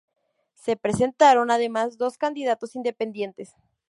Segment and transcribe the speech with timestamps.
[0.55, 3.53] Se presentaron además dos candidatos independientes.